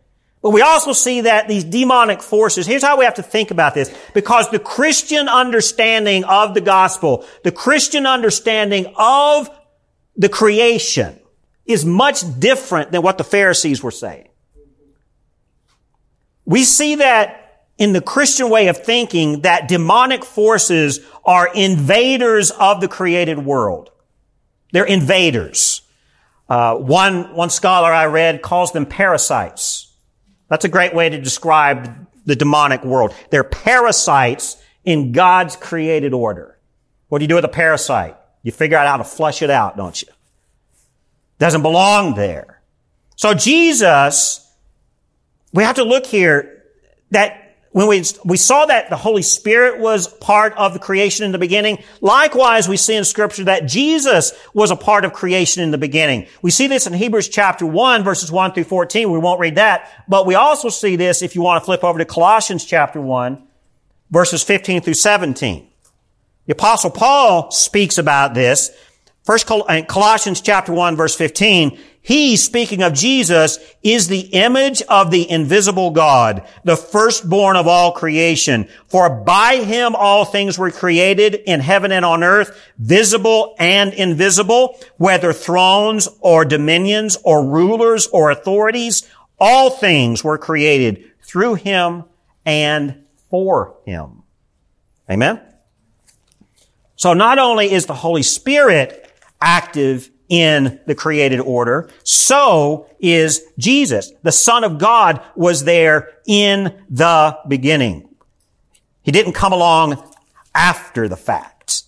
[0.47, 3.73] But we also see that these demonic forces, here's how we have to think about
[3.73, 3.93] this.
[4.13, 9.49] Because the Christian understanding of the gospel, the Christian understanding of
[10.15, 11.19] the creation
[11.65, 14.29] is much different than what the Pharisees were saying.
[16.45, 22.79] We see that in the Christian way of thinking that demonic forces are invaders of
[22.79, 23.91] the created world.
[24.71, 25.81] They're invaders.
[26.47, 29.86] Uh, one, one scholar I read calls them parasites.
[30.49, 33.13] That's a great way to describe the demonic world.
[33.29, 36.57] They're parasites in God's created order.
[37.09, 38.15] What do you do with a parasite?
[38.43, 40.07] You figure out how to flush it out, don't you?
[41.39, 42.61] Doesn't belong there.
[43.15, 44.49] So Jesus,
[45.53, 46.63] we have to look here
[47.11, 47.46] that
[47.77, 51.37] when we, we saw that the Holy Spirit was part of the creation in the
[51.37, 55.77] beginning, likewise we see in scripture that Jesus was a part of creation in the
[55.77, 56.25] beginning.
[56.41, 59.11] We see this in Hebrews chapter 1 verses 1 through 14.
[59.11, 61.99] We won't read that, but we also see this if you want to flip over
[61.99, 63.47] to Colossians chapter 1
[64.09, 65.69] verses 15 through 17.
[66.47, 68.71] The apostle Paul speaks about this.
[69.23, 75.11] First uh, Colossians chapter 1 verse 15, he, speaking of Jesus, is the image of
[75.11, 78.69] the invisible God, the firstborn of all creation.
[78.87, 84.79] For by him all things were created in heaven and on earth, visible and invisible,
[84.95, 89.05] whether thrones or dominions or rulers or authorities.
[89.37, 92.05] All things were created through him
[92.45, 94.23] and for him.
[95.11, 95.41] Amen?
[96.95, 104.11] So not only is the Holy Spirit active in the created order, so is Jesus.
[104.23, 108.09] The Son of God was there in the beginning.
[109.03, 110.03] He didn't come along
[110.53, 111.83] after the fact.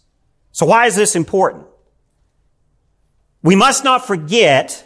[0.52, 1.66] So why is this important?
[3.42, 4.86] We must not forget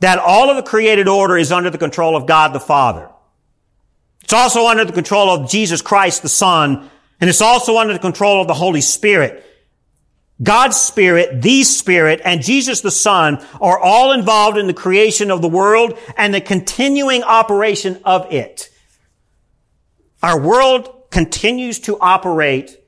[0.00, 3.08] that all of the created order is under the control of God the Father.
[4.22, 7.98] It's also under the control of Jesus Christ the Son, and it's also under the
[7.98, 9.44] control of the Holy Spirit.
[10.42, 15.42] God's Spirit, the Spirit, and Jesus the Son are all involved in the creation of
[15.42, 18.70] the world and the continuing operation of it.
[20.22, 22.78] Our world continues to operate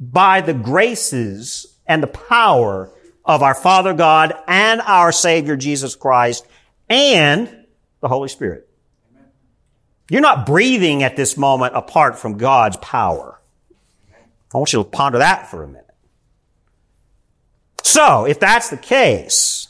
[0.00, 2.90] by the graces and the power
[3.24, 6.46] of our Father God and our Savior Jesus Christ
[6.88, 7.66] and
[8.00, 8.68] the Holy Spirit.
[10.10, 13.40] You're not breathing at this moment apart from God's power.
[14.52, 15.83] I want you to ponder that for a minute.
[17.94, 19.68] So, if that's the case,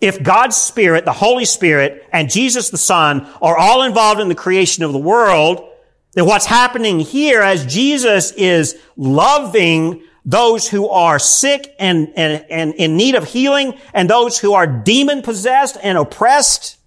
[0.00, 4.36] if God's Spirit, the Holy Spirit, and Jesus the Son are all involved in the
[4.36, 5.68] creation of the world,
[6.12, 12.74] then what's happening here as Jesus is loving those who are sick and, and, and
[12.74, 16.78] in need of healing and those who are demon possessed and oppressed,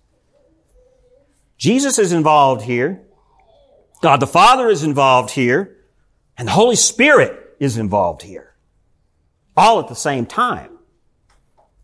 [1.58, 3.02] Jesus is involved here.
[4.02, 5.76] God the Father is involved here.
[6.38, 8.48] And the Holy Spirit is involved here
[9.58, 10.78] all at the same time.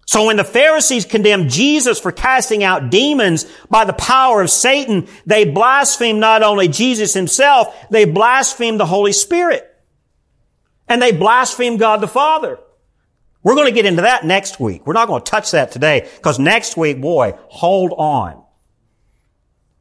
[0.05, 5.07] So when the Pharisees condemned Jesus for casting out demons by the power of Satan,
[5.25, 9.69] they blasphemed not only Jesus himself, they blasphemed the Holy Spirit.
[10.87, 12.59] And they blasphemed God the Father.
[13.41, 14.85] We're going to get into that next week.
[14.85, 18.43] We're not going to touch that today because next week, boy, hold on.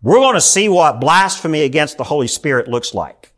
[0.03, 3.33] We're going to see what blasphemy against the Holy Spirit looks like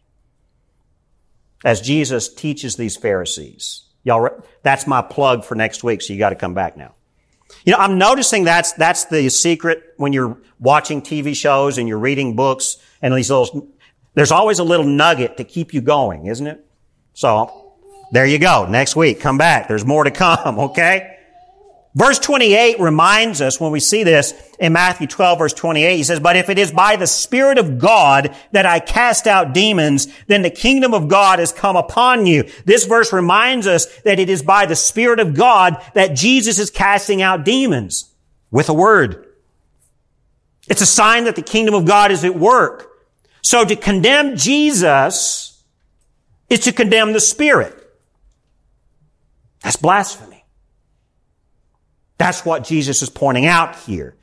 [1.64, 3.84] as Jesus teaches these Pharisees.
[4.04, 4.28] Y'all,
[4.62, 6.94] that's my plug for next week, so you got to come back now.
[7.64, 11.98] You know, I'm noticing that's, that's the secret when you're watching TV shows and you're
[11.98, 13.68] reading books and these little,
[14.14, 16.64] there's always a little nugget to keep you going, isn't it?
[17.14, 17.72] So,
[18.12, 18.66] there you go.
[18.68, 19.68] Next week, come back.
[19.68, 21.13] There's more to come, okay?
[21.94, 26.18] Verse 28 reminds us when we see this in Matthew 12 verse 28, he says,
[26.18, 30.42] But if it is by the Spirit of God that I cast out demons, then
[30.42, 32.50] the kingdom of God has come upon you.
[32.64, 36.68] This verse reminds us that it is by the Spirit of God that Jesus is
[36.68, 38.10] casting out demons
[38.50, 39.28] with a word.
[40.68, 42.90] It's a sign that the kingdom of God is at work.
[43.40, 45.62] So to condemn Jesus
[46.50, 47.80] is to condemn the Spirit.
[49.62, 50.33] That's blasphemy.
[52.18, 54.16] That's what Jesus is pointing out here.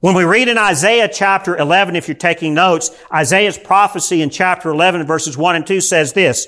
[0.00, 4.70] When we read in Isaiah chapter 11, if you're taking notes, Isaiah's prophecy in chapter
[4.70, 6.46] 11 verses 1 and 2 says this,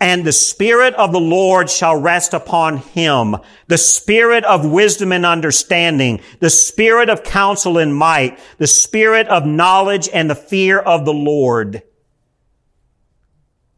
[0.00, 3.36] and the Spirit of the Lord shall rest upon him,
[3.68, 9.46] the Spirit of wisdom and understanding, the Spirit of counsel and might, the Spirit of
[9.46, 11.82] knowledge and the fear of the Lord.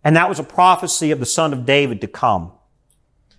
[0.02, 2.52] And that was a prophecy of the Son of David to come.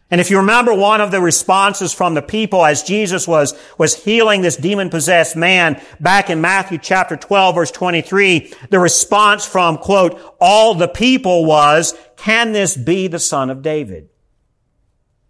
[0.10, 4.06] And if you remember one of the responses from the people as Jesus was, was
[4.06, 10.20] healing this demon-possessed man back in Matthew chapter 12 verse 23, the response from, quote,
[10.40, 14.08] all the people was, can this be the son of David?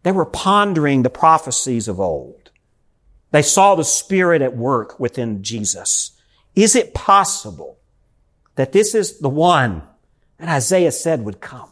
[0.04, 2.52] They were pondering the prophecies of old.
[3.32, 6.12] They saw the Spirit at work within Jesus.
[6.56, 7.78] Is it possible
[8.56, 9.82] that this is the one
[10.38, 11.70] that Isaiah said would come?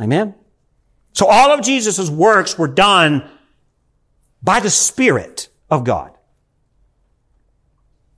[0.00, 0.34] Amen?
[1.12, 3.28] So all of Jesus' works were done
[4.42, 6.12] by the Spirit of God.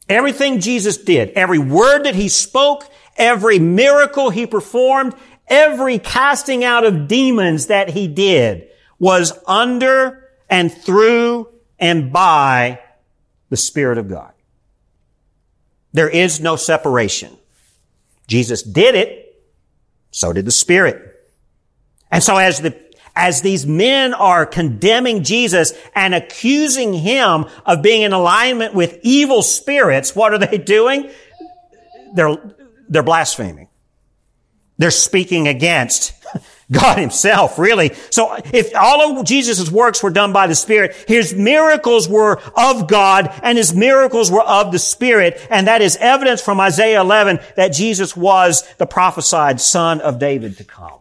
[0.08, 2.84] Everything Jesus did, every word that he spoke,
[3.16, 5.14] every miracle he performed,
[5.46, 8.68] every casting out of demons that he did
[8.98, 12.80] was under and through and by
[13.48, 14.32] the Spirit of God.
[15.92, 17.36] There is no separation.
[18.26, 19.42] Jesus did it.
[20.12, 21.09] So did the Spirit.
[22.10, 22.76] And so as the,
[23.14, 29.42] as these men are condemning Jesus and accusing him of being in alignment with evil
[29.42, 31.10] spirits, what are they doing?
[32.14, 32.36] They're,
[32.88, 33.68] they're blaspheming.
[34.78, 36.14] They're speaking against
[36.72, 37.92] God himself, really.
[38.10, 42.88] So if all of Jesus' works were done by the Spirit, his miracles were of
[42.88, 45.46] God and his miracles were of the Spirit.
[45.50, 50.56] And that is evidence from Isaiah 11 that Jesus was the prophesied son of David
[50.56, 50.99] to come.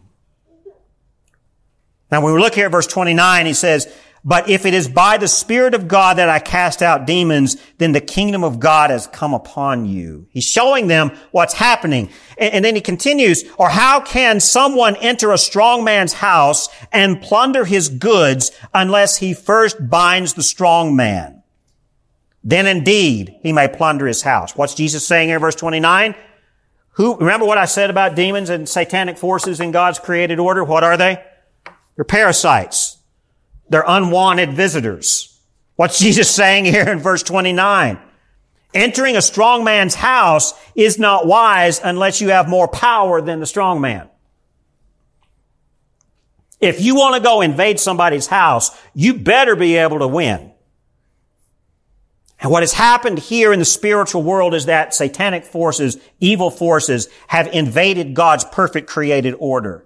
[2.12, 3.88] Now when we look here at verse 29, he says,
[4.24, 7.94] but if it is by the Spirit of God that I cast out demons, then
[7.94, 10.28] the kingdom of God has come upon you.
[10.32, 12.10] He's showing them what's happening.
[12.38, 17.64] And, then he continues, or how can someone enter a strong man's house and plunder
[17.64, 21.42] his goods unless he first binds the strong man?
[22.44, 24.56] Then indeed he may plunder his house.
[24.56, 26.16] What's Jesus saying here, verse 29?
[26.94, 30.64] Who, remember what I said about demons and satanic forces in God's created order?
[30.64, 31.24] What are they?
[32.00, 32.98] They're parasites.
[33.68, 35.38] They're unwanted visitors.
[35.76, 38.00] What's Jesus saying here in verse 29?
[38.74, 43.46] Entering a strong man's house is not wise unless you have more power than the
[43.46, 44.08] strong man.
[46.62, 50.54] If you want to go invade somebody's house, you better be able to win.
[52.40, 57.10] And what has happened here in the spiritual world is that satanic forces, evil forces,
[57.28, 59.84] have invaded God's perfect created order.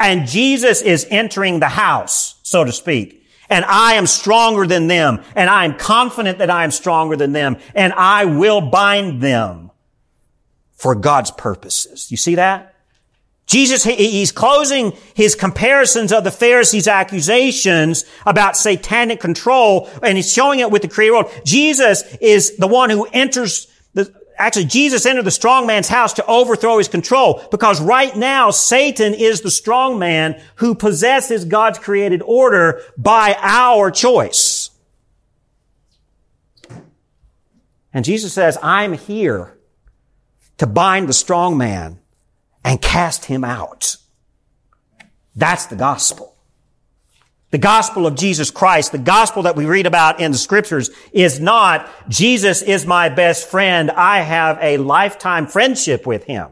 [0.00, 3.24] And Jesus is entering the house, so to speak.
[3.48, 5.22] And I am stronger than them.
[5.36, 7.58] And I am confident that I am stronger than them.
[7.74, 9.70] And I will bind them
[10.72, 12.10] for God's purposes.
[12.10, 12.74] You see that?
[13.46, 20.60] Jesus, he's closing his comparisons of the Pharisees' accusations about satanic control, and he's showing
[20.60, 21.32] it with the created world.
[21.44, 23.66] Jesus is the one who enters
[24.40, 29.12] Actually, Jesus entered the strong man's house to overthrow his control because right now Satan
[29.12, 34.70] is the strong man who possesses God's created order by our choice.
[37.92, 39.58] And Jesus says, I'm here
[40.56, 41.98] to bind the strong man
[42.64, 43.98] and cast him out.
[45.36, 46.34] That's the gospel.
[47.50, 51.40] The gospel of Jesus Christ, the gospel that we read about in the scriptures is
[51.40, 53.90] not, Jesus is my best friend.
[53.90, 56.50] I have a lifetime friendship with him.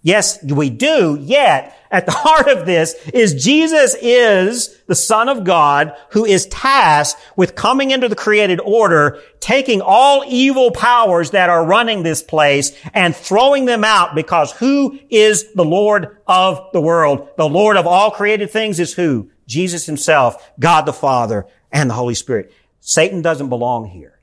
[0.00, 5.42] Yes, we do, yet at the heart of this is Jesus is the Son of
[5.42, 11.50] God who is tasked with coming into the created order, taking all evil powers that
[11.50, 16.80] are running this place and throwing them out because who is the Lord of the
[16.80, 17.28] world?
[17.36, 19.30] The Lord of all created things is who?
[19.48, 22.52] Jesus himself, God the Father, and the Holy Spirit.
[22.80, 24.20] Satan doesn't belong here.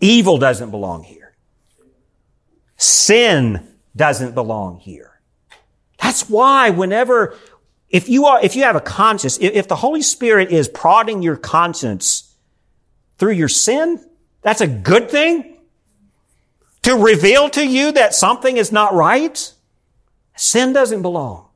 [0.00, 1.34] Evil doesn't belong here.
[2.76, 5.20] Sin doesn't belong here.
[6.00, 7.38] That's why whenever,
[7.88, 11.36] if you are, if you have a conscience, if the Holy Spirit is prodding your
[11.36, 12.34] conscience
[13.18, 14.04] through your sin,
[14.42, 15.58] that's a good thing.
[16.82, 19.52] To reveal to you that something is not right,
[20.34, 21.46] sin doesn't belong.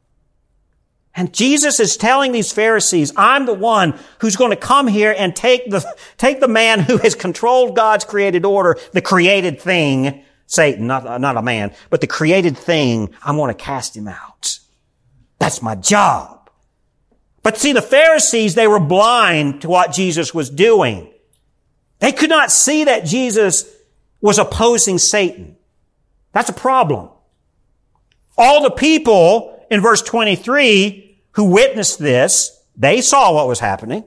[1.17, 5.35] And Jesus is telling these Pharisees, I'm the one who's going to come here and
[5.35, 5.83] take the,
[6.19, 11.39] take the man who has controlled God's created order, the created thing, Satan, not, not
[11.39, 14.61] a man, but the created thing, I'm going to cast him out.
[15.39, 16.51] That's my job.
[17.43, 21.13] But see, the Pharisees, they were blind to what Jesus was doing.
[21.99, 23.73] They could not see that Jesus
[24.21, 25.57] was opposing Satan.
[26.33, 27.09] That's a problem.
[28.37, 31.06] All the people in verse 23
[31.37, 34.05] who witnessed this, they saw what was happening.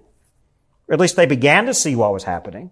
[0.88, 2.72] Or at least they began to see what was happening.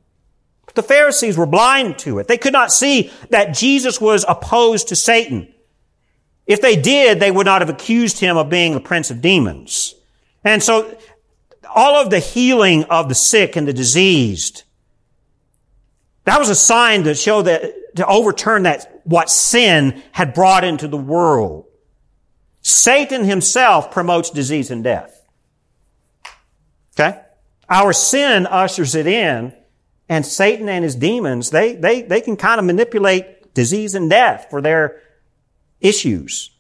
[0.65, 2.27] But the Pharisees were blind to it.
[2.27, 5.53] They could not see that Jesus was opposed to Satan.
[6.47, 9.93] If they did, they would not have accused him of being the prince of demons.
[10.43, 10.97] And so
[11.73, 14.63] all of the healing of the sick and the diseased,
[16.23, 20.87] that was a sign to show that, to overturn that, what sin had brought into
[20.87, 21.66] the world.
[22.67, 25.25] Satan himself promotes disease and death.
[26.99, 27.21] Okay?
[27.69, 29.53] Our sin ushers it in,
[30.09, 34.47] and Satan and his demons, they, they, they can kind of manipulate disease and death
[34.49, 35.01] for their
[35.79, 36.51] issues.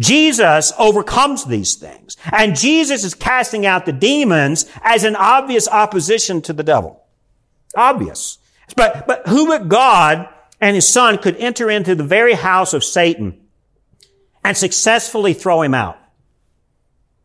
[0.00, 2.16] Jesus overcomes these things.
[2.32, 7.04] And Jesus is casting out the demons as an obvious opposition to the devil.
[7.76, 8.38] Obvious.
[8.74, 10.28] But, but who but God
[10.60, 13.41] and his son could enter into the very house of Satan
[14.44, 15.98] and successfully throw him out?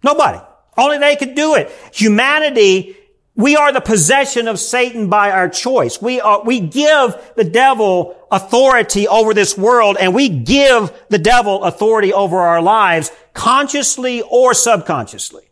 [0.03, 0.39] Nobody.
[0.77, 1.71] Only they could do it.
[1.93, 2.95] Humanity
[3.37, 6.01] We are the possession of Satan by our choice.
[6.01, 11.63] We are, we give the devil authority over this world and we give the devil
[11.63, 15.43] authority over our lives consciously or subconsciously.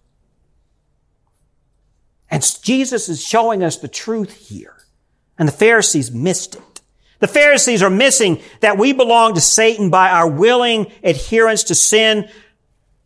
[2.31, 4.75] And Jesus is showing us the truth here.
[5.37, 6.74] And the Pharisees missed it.
[7.25, 12.29] The Pharisees are missing that we belong to Satan by our willing adherence to sin,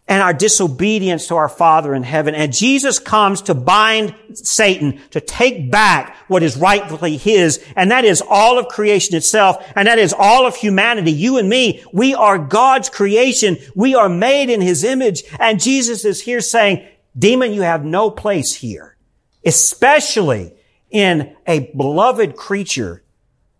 [0.09, 2.35] and our disobedience to our Father in heaven.
[2.35, 8.03] And Jesus comes to bind Satan, to take back what is rightfully his, and that
[8.03, 11.13] is all of creation itself, and that is all of humanity.
[11.13, 13.55] You and me, we are God's creation.
[13.73, 15.23] We are made in his image.
[15.39, 16.85] And Jesus is here saying,
[17.17, 18.97] demon, you have no place here,
[19.45, 20.51] especially
[20.91, 23.01] in a beloved creature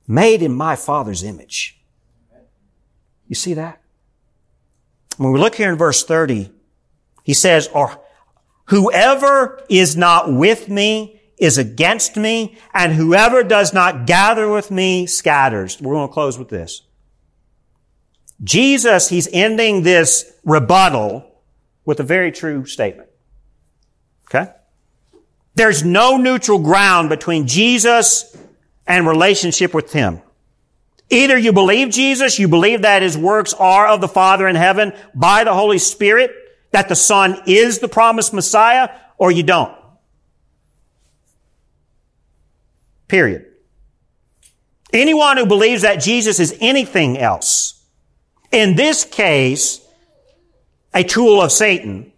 [0.10, 1.80] made in my Father's image.
[3.28, 3.80] You see that?
[5.18, 6.51] When we look here in verse 30,
[7.24, 8.01] he says, or
[8.66, 15.05] whoever is not with me is against me, and whoever does not gather with me
[15.05, 15.80] scatters.
[15.80, 16.82] We're going to close with this.
[18.43, 21.32] Jesus, he's ending this rebuttal
[21.86, 23.10] with a very true statement.
[24.26, 24.51] Okay?
[25.55, 28.36] There's no neutral ground between Jesus
[28.90, 30.22] and relationship with him.
[31.12, 34.94] Either you believe Jesus, you believe that his works are of the Father in heaven
[35.16, 36.32] by the Holy Spirit,
[36.72, 39.76] that the Son is the promised Messiah, or you don't.
[43.08, 43.46] Period.
[44.92, 47.84] Anyone who believes that Jesus is anything else,
[48.52, 49.86] in this case,
[50.94, 52.12] a tool of Satan,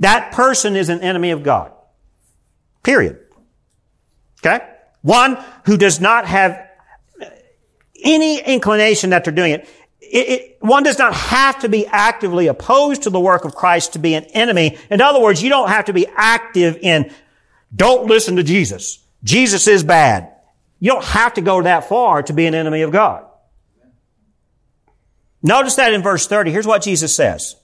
[0.00, 1.72] that person is an enemy of God.
[2.82, 3.20] Period.
[4.40, 4.64] Okay?
[5.02, 6.68] One who does not have
[8.02, 9.68] any inclination that they're doing it.
[10.00, 13.92] It, it, one does not have to be actively opposed to the work of Christ
[13.92, 14.78] to be an enemy.
[14.90, 17.12] In other words, you don't have to be active in,
[17.74, 18.98] don't listen to Jesus.
[19.22, 20.32] Jesus is bad.
[20.80, 23.26] You don't have to go that far to be an enemy of God.
[25.42, 26.50] Notice that in verse 30.
[26.50, 27.56] Here's what Jesus says.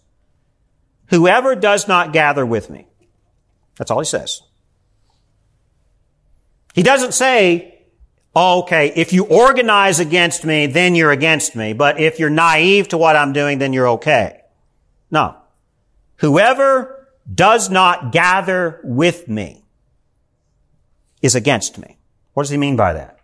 [1.08, 2.86] Whoever does not gather with me.
[3.76, 4.42] That's all he says.
[6.76, 7.78] He doesn't say,
[8.34, 11.72] oh, okay, if you organize against me, then you're against me.
[11.72, 14.42] But if you're naive to what I'm doing, then you're okay.
[15.10, 15.36] No.
[16.16, 19.64] Whoever does not gather with me
[21.22, 21.96] is against me.
[22.34, 23.20] What does he mean by that?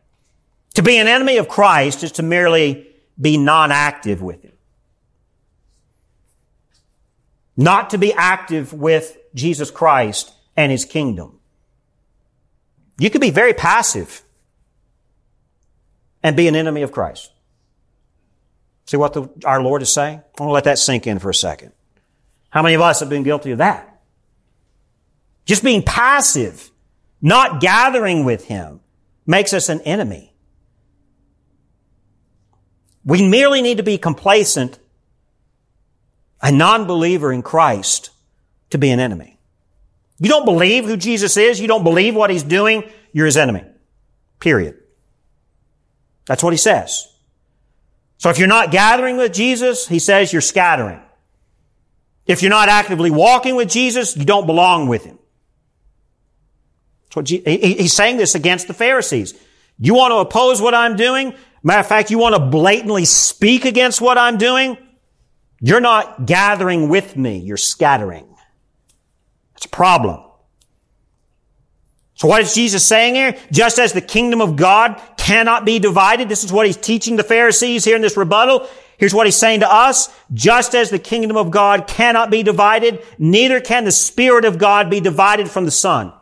[0.76, 2.88] To be an enemy of Christ is to merely
[3.20, 4.52] be non-active with him.
[7.54, 11.38] Not to be active with Jesus Christ and his kingdom.
[13.02, 14.22] You could be very passive
[16.22, 17.32] and be an enemy of Christ.
[18.86, 20.18] See what the, our Lord is saying?
[20.18, 21.72] I want to let that sink in for a second.
[22.50, 24.00] How many of us have been guilty of that?
[25.46, 26.70] Just being passive,
[27.20, 28.78] not gathering with Him,
[29.26, 30.32] makes us an enemy.
[33.04, 34.78] We merely need to be complacent,
[36.40, 38.10] a non-believer in Christ,
[38.70, 39.31] to be an enemy.
[40.18, 43.64] You don't believe who Jesus is, you don't believe what He's doing, you're His enemy.
[44.38, 44.76] Period.
[46.26, 47.08] That's what he says.
[48.18, 51.00] So if you're not gathering with Jesus, he says you're scattering.
[52.26, 55.18] If you're not actively walking with Jesus, you don't belong with him.
[57.24, 59.34] he's saying this against the Pharisees.
[59.78, 61.34] You want to oppose what I'm doing?
[61.64, 64.76] Matter of fact, you want to blatantly speak against what I'm doing?
[65.60, 67.38] You're not gathering with me.
[67.38, 68.31] You're scattering.
[69.62, 70.20] It's a problem.
[72.14, 73.36] So what is Jesus saying here?
[73.52, 77.22] Just as the kingdom of God cannot be divided, this is what he's teaching the
[77.22, 78.68] Pharisees here in this rebuttal.
[78.98, 80.12] Here's what he's saying to us.
[80.34, 84.90] Just as the kingdom of God cannot be divided, neither can the Spirit of God
[84.90, 86.12] be divided from the Son.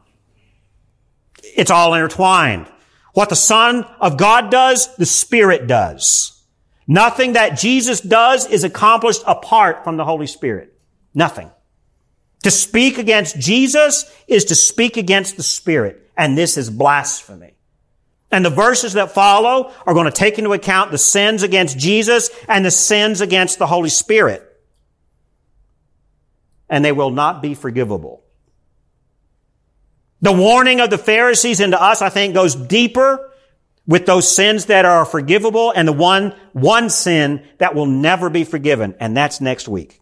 [1.42, 2.66] It's all intertwined.
[3.14, 6.44] What the Son of God does, the Spirit does.
[6.86, 10.78] Nothing that Jesus does is accomplished apart from the Holy Spirit.
[11.14, 11.50] Nothing.
[12.42, 17.54] To speak against Jesus is to speak against the Spirit, and this is blasphemy.
[18.30, 22.30] And the verses that follow are going to take into account the sins against Jesus
[22.48, 24.46] and the sins against the Holy Spirit.
[26.68, 28.22] And they will not be forgivable.
[30.22, 33.32] The warning of the Pharisees into us, I think, goes deeper
[33.86, 38.44] with those sins that are forgivable and the one, one sin that will never be
[38.44, 38.94] forgiven.
[39.00, 40.00] And that's next week.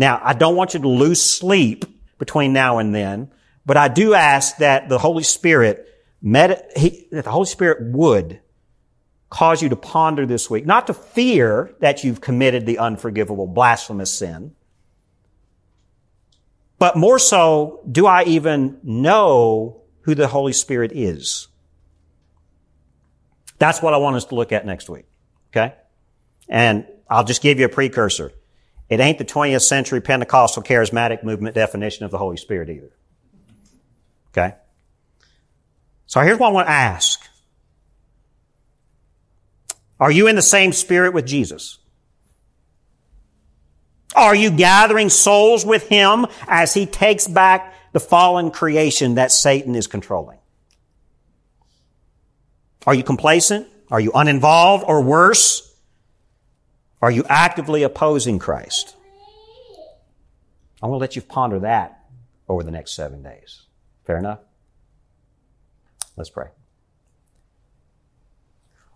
[0.00, 1.84] Now, I don't want you to lose sleep
[2.16, 3.30] between now and then,
[3.66, 5.86] but I do ask that the Holy Spirit,
[6.22, 8.40] med- he, that the Holy Spirit would
[9.28, 14.10] cause you to ponder this week, not to fear that you've committed the unforgivable, blasphemous
[14.10, 14.54] sin,
[16.78, 21.48] but more so, do I even know who the Holy Spirit is.
[23.58, 25.04] That's what I want us to look at next week.
[25.50, 25.74] Okay?
[26.48, 28.32] And I'll just give you a precursor.
[28.90, 32.90] It ain't the 20th century Pentecostal charismatic movement definition of the Holy Spirit either.
[34.32, 34.56] Okay?
[36.06, 37.20] So here's what I want to ask.
[40.00, 41.78] Are you in the same spirit with Jesus?
[44.16, 49.76] Are you gathering souls with Him as He takes back the fallen creation that Satan
[49.76, 50.38] is controlling?
[52.86, 53.68] Are you complacent?
[53.88, 55.69] Are you uninvolved or worse?
[57.02, 58.94] Are you actively opposing Christ?
[60.82, 62.04] I want to let you ponder that
[62.48, 63.62] over the next seven days.
[64.04, 64.40] Fair enough?
[66.16, 66.48] Let's pray.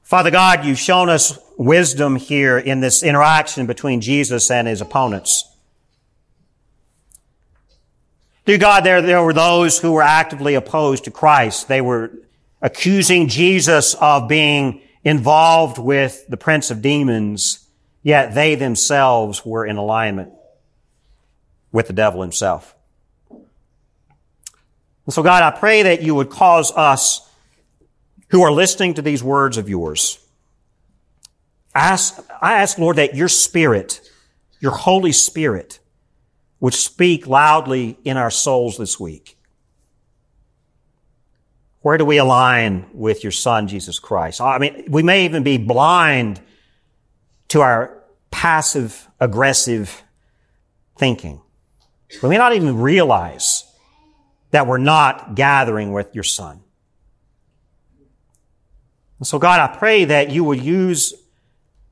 [0.02, 5.50] Father God, you've shown us wisdom here in this interaction between Jesus and his opponents.
[8.44, 11.68] Dear God, there, there were those who were actively opposed to Christ.
[11.68, 12.12] They were
[12.60, 17.63] accusing Jesus of being involved with the prince of demons,
[18.04, 20.32] yet they themselves were in alignment
[21.72, 22.76] with the devil himself.
[23.30, 27.28] And so God, I pray that you would cause us
[28.28, 30.18] who are listening to these words of yours,
[31.74, 34.00] ask, I ask, Lord, that your spirit,
[34.60, 35.80] your Holy Spirit,
[36.60, 39.36] would speak loudly in our souls this week.
[41.80, 44.40] Where do we align with your son, Jesus Christ?
[44.40, 46.40] I mean, we may even be blind
[47.48, 50.02] to our passive, aggressive
[50.96, 51.40] thinking.
[52.22, 53.64] We may not even realize
[54.50, 56.60] that we're not gathering with your son.
[59.18, 61.14] And so God, I pray that you would use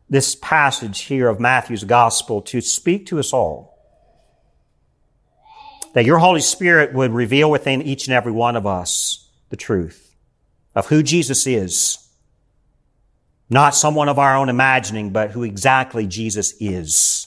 [0.09, 3.78] this passage here of Matthew's gospel to speak to us all.
[5.94, 10.14] That your Holy Spirit would reveal within each and every one of us the truth
[10.74, 12.01] of who Jesus is.
[13.51, 17.26] Not someone of our own imagining, but who exactly Jesus is.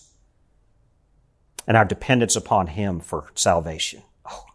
[1.68, 4.02] And our dependence upon Him for salvation.
[4.26, 4.46] Oh.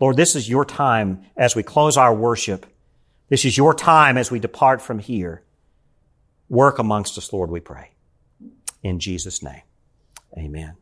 [0.00, 2.66] Lord, this is your time as we close our worship.
[3.28, 5.42] This is your time as we depart from here.
[6.48, 7.90] Work amongst us, Lord, we pray.
[8.82, 9.62] In Jesus' name.
[10.38, 10.76] Amen.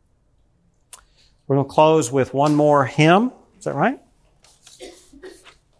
[1.46, 3.32] We're going to close with one more hymn.
[3.58, 4.00] Is that right?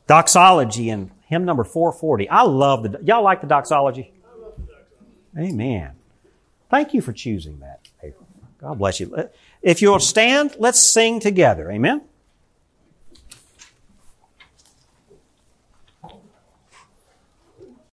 [0.07, 2.29] Doxology in hymn number 440.
[2.29, 4.13] I love the, y'all like the doxology?
[5.39, 5.93] Amen.
[6.71, 8.27] Thank you for choosing that, April.
[8.59, 9.29] God bless you.
[9.63, 11.71] If you'll stand, let's sing together.
[11.71, 12.03] Amen.